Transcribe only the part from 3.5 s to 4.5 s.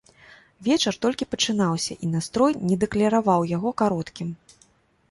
яго кароткім.